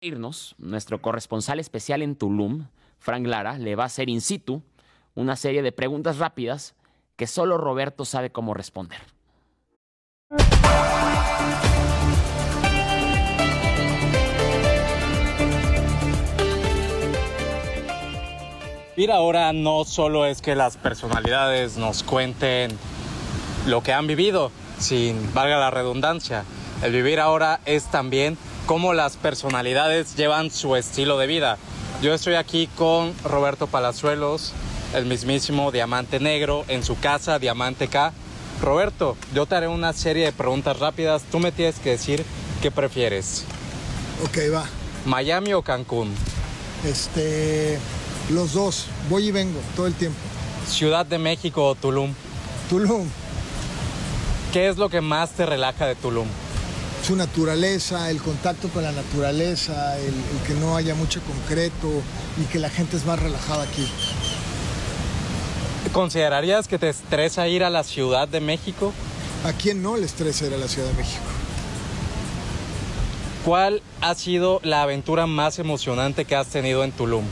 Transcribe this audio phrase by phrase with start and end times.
[0.00, 2.66] irnos, nuestro corresponsal especial en Tulum,
[2.98, 4.62] Frank Lara, le va a hacer in situ
[5.14, 6.74] una serie de preguntas rápidas
[7.16, 9.00] que solo Roberto sabe cómo responder.
[18.96, 22.70] Vivir ahora no solo es que las personalidades nos cuenten
[23.66, 26.44] lo que han vivido, sin valga la redundancia.
[26.82, 31.56] El vivir ahora es también cómo las personalidades llevan su estilo de vida.
[32.02, 34.52] Yo estoy aquí con Roberto Palazuelos,
[34.94, 38.12] el mismísimo Diamante Negro, en su casa Diamante K.
[38.60, 41.22] Roberto, yo te haré una serie de preguntas rápidas.
[41.30, 42.24] Tú me tienes que decir
[42.60, 43.44] qué prefieres.
[44.24, 44.64] Ok, va.
[45.04, 46.12] ¿Miami o Cancún?
[46.84, 47.78] Este,
[48.30, 50.18] los dos, voy y vengo todo el tiempo.
[50.66, 52.12] ¿Ciudad de México o Tulum?
[52.68, 53.06] Tulum,
[54.52, 56.26] ¿Qué es lo que más te relaja de Tulum?
[57.06, 61.88] Su naturaleza, el contacto con la naturaleza, el, el que no haya mucho concreto
[62.36, 63.86] y que la gente es más relajada aquí.
[65.92, 68.92] ¿Considerarías que te estresa ir a la Ciudad de México?
[69.44, 71.22] ¿A quién no le estresa ir a la Ciudad de México?
[73.44, 77.24] ¿Cuál ha sido la aventura más emocionante que has tenido en Tulum?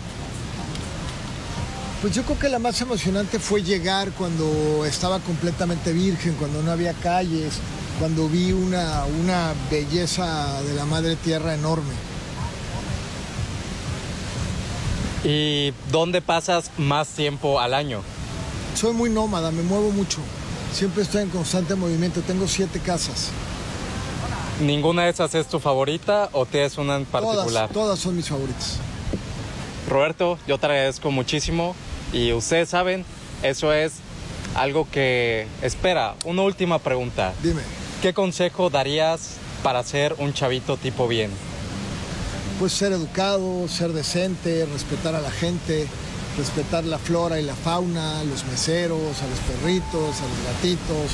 [2.05, 6.71] Pues yo creo que la más emocionante fue llegar cuando estaba completamente virgen, cuando no
[6.71, 7.55] había calles,
[7.99, 11.95] cuando vi una, una belleza de la madre tierra enorme.
[15.25, 18.03] ¿Y dónde pasas más tiempo al año?
[18.75, 20.19] Soy muy nómada, me muevo mucho.
[20.75, 22.21] Siempre estoy en constante movimiento.
[22.21, 23.31] Tengo siete casas.
[24.61, 27.71] ¿Ninguna de esas es tu favorita o tienes una en particular?
[27.71, 28.77] Todas, todas son mis favoritas.
[29.89, 31.75] Roberto, yo te agradezco muchísimo
[32.15, 33.05] y ustedes saben,
[33.43, 33.95] eso es
[34.55, 36.15] algo que espera.
[36.25, 37.35] Una última pregunta.
[37.43, 37.61] Dime,
[38.01, 41.31] ¿Qué consejo darías para ser un chavito tipo bien?
[42.61, 45.89] pues ser educado, ser decente, respetar a la gente,
[46.39, 51.11] respetar la flora y la fauna, los meseros, a los perritos, a los gatitos.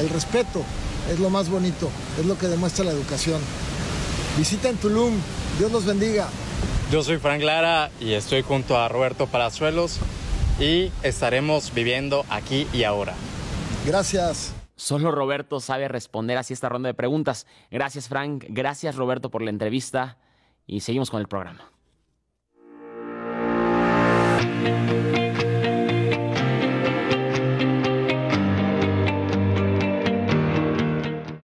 [0.00, 0.64] El respeto
[1.12, 3.40] es lo más bonito, es lo que demuestra la educación.
[4.36, 5.14] Visita en Tulum,
[5.60, 6.26] Dios los bendiga.
[6.90, 9.98] Yo soy Frank Lara y estoy junto a Roberto Palazuelos
[10.58, 13.14] y estaremos viviendo aquí y ahora.
[13.86, 14.54] Gracias.
[14.76, 17.46] Solo Roberto sabe responder así esta ronda de preguntas.
[17.70, 20.18] Gracias Frank, gracias Roberto por la entrevista
[20.66, 21.70] y seguimos con el programa.